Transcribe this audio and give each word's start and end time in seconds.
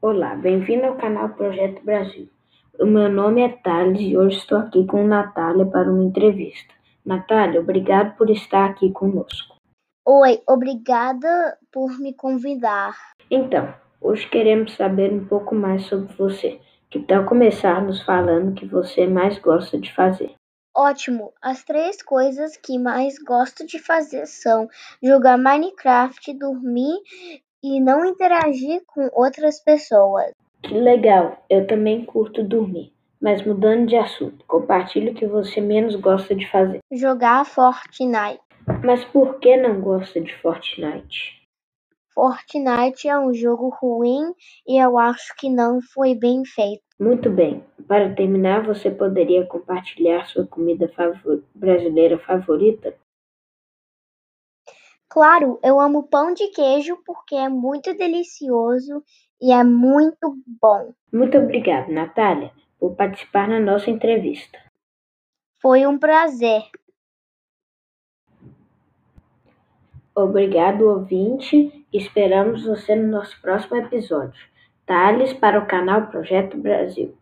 Olá, 0.00 0.34
bem-vindo 0.34 0.86
ao 0.86 0.96
canal 0.96 1.28
Projeto 1.30 1.84
Brasil. 1.84 2.28
O 2.78 2.86
meu 2.86 3.08
nome 3.08 3.42
é 3.42 3.48
Thales 3.48 4.00
e 4.00 4.16
hoje 4.16 4.38
estou 4.38 4.58
aqui 4.58 4.86
com 4.86 5.06
Natália 5.06 5.66
para 5.66 5.90
uma 5.90 6.04
entrevista. 6.04 6.72
Natália, 7.04 7.60
obrigado 7.60 8.16
por 8.16 8.30
estar 8.30 8.70
aqui 8.70 8.90
conosco. 8.90 9.56
Oi, 10.06 10.40
obrigada 10.48 11.56
por 11.70 11.98
me 11.98 12.14
convidar. 12.14 12.96
Então, 13.30 13.72
hoje 14.00 14.28
queremos 14.28 14.74
saber 14.74 15.12
um 15.12 15.24
pouco 15.24 15.54
mais 15.54 15.86
sobre 15.86 16.12
você. 16.14 16.60
Que 16.90 17.00
tal 17.00 17.24
começar 17.24 17.80
nos 17.80 18.02
falando 18.02 18.50
o 18.50 18.54
que 18.54 18.66
você 18.66 19.06
mais 19.06 19.38
gosta 19.38 19.78
de 19.78 19.92
fazer? 19.94 20.34
Ótimo! 20.74 21.32
As 21.40 21.62
três 21.62 22.02
coisas 22.02 22.56
que 22.56 22.78
mais 22.78 23.18
gosto 23.18 23.66
de 23.66 23.78
fazer 23.78 24.26
são 24.26 24.68
jogar 25.02 25.36
Minecraft, 25.36 26.32
dormir 26.38 26.98
e 27.62 27.80
não 27.80 28.04
interagir 28.04 28.82
com 28.86 29.08
outras 29.12 29.62
pessoas. 29.62 30.32
Que 30.62 30.74
legal! 30.74 31.38
Eu 31.48 31.66
também 31.66 32.04
curto 32.04 32.42
dormir. 32.42 32.92
Mas 33.20 33.44
mudando 33.46 33.86
de 33.86 33.94
assunto, 33.94 34.44
compartilhe 34.46 35.10
o 35.10 35.14
que 35.14 35.26
você 35.26 35.60
menos 35.60 35.94
gosta 35.94 36.34
de 36.34 36.48
fazer. 36.50 36.80
Jogar 36.90 37.44
Fortnite. 37.44 38.40
Mas 38.84 39.04
por 39.04 39.38
que 39.38 39.56
não 39.56 39.80
gosta 39.80 40.20
de 40.20 40.34
Fortnite? 40.38 41.40
Fortnite 42.14 43.08
é 43.08 43.18
um 43.18 43.32
jogo 43.32 43.68
ruim 43.80 44.34
e 44.66 44.76
eu 44.76 44.98
acho 44.98 45.34
que 45.38 45.48
não 45.48 45.80
foi 45.80 46.14
bem 46.14 46.44
feito. 46.44 46.82
Muito 47.00 47.30
bem. 47.30 47.64
Para 47.88 48.14
terminar, 48.14 48.64
você 48.64 48.90
poderia 48.90 49.46
compartilhar 49.46 50.26
sua 50.26 50.46
comida 50.46 50.88
favor... 50.88 51.42
brasileira 51.54 52.18
favorita? 52.18 52.94
Claro, 55.12 55.60
eu 55.62 55.78
amo 55.78 56.04
pão 56.04 56.32
de 56.32 56.48
queijo 56.48 56.96
porque 57.04 57.34
é 57.34 57.46
muito 57.46 57.94
delicioso 57.94 59.04
e 59.38 59.52
é 59.52 59.62
muito 59.62 60.38
bom. 60.58 60.94
Muito 61.12 61.36
obrigado, 61.36 61.92
Natália, 61.92 62.50
por 62.80 62.96
participar 62.96 63.46
na 63.46 63.60
nossa 63.60 63.90
entrevista. 63.90 64.58
Foi 65.60 65.86
um 65.86 65.98
prazer. 65.98 66.62
Obrigado, 70.14 70.88
ouvinte. 70.88 71.86
Esperamos 71.92 72.64
você 72.64 72.96
no 72.96 73.08
nosso 73.08 73.38
próximo 73.42 73.76
episódio. 73.76 74.40
Thales 74.86 75.34
para 75.34 75.58
o 75.58 75.66
canal 75.66 76.06
Projeto 76.06 76.56
Brasil. 76.56 77.14